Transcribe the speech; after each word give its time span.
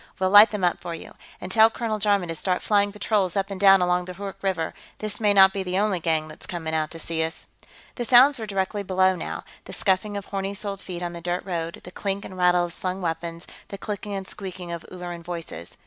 We'll 0.17 0.31
light 0.31 0.49
them 0.49 0.63
up 0.63 0.79
for 0.81 0.95
you. 0.95 1.13
And 1.39 1.51
tell 1.51 1.69
Colonel 1.69 1.99
Jarman 1.99 2.29
to 2.29 2.33
start 2.33 2.63
flying 2.63 2.91
patrols 2.91 3.35
up 3.35 3.51
and 3.51 3.59
down 3.61 3.83
along 3.83 4.05
the 4.05 4.15
Hoork 4.15 4.37
River; 4.41 4.73
this 4.97 5.19
may 5.19 5.31
not 5.31 5.53
be 5.53 5.61
the 5.61 5.77
only 5.77 5.99
gang 5.99 6.27
that's 6.27 6.47
coming 6.47 6.73
out 6.73 6.89
to 6.89 6.97
see 6.97 7.21
us." 7.23 7.45
The 7.93 8.03
sounds 8.05 8.39
were 8.39 8.47
directly 8.47 8.81
below, 8.81 9.15
now 9.15 9.43
the 9.65 9.73
scuffing 9.73 10.17
of 10.17 10.25
horny 10.25 10.55
soled 10.55 10.81
feet 10.81 11.03
on 11.03 11.13
the 11.13 11.21
dirt 11.21 11.45
road, 11.45 11.81
the 11.83 11.91
clink 11.91 12.25
and 12.25 12.35
rattle 12.35 12.65
of 12.65 12.73
slung 12.73 12.99
weapons, 12.99 13.45
the 13.67 13.77
clicking 13.77 14.15
and 14.15 14.27
squeeking 14.27 14.71
of 14.71 14.83
Ulleran 14.91 15.21
voices. 15.21 15.77